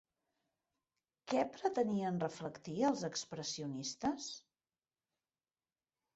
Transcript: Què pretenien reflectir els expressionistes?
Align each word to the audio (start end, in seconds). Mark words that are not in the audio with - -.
Què 1.33 1.43
pretenien 1.57 2.17
reflectir 2.23 2.79
els 2.91 3.05
expressionistes? 3.11 4.33